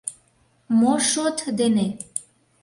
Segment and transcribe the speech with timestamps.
[0.79, 1.87] —Мо шот дене?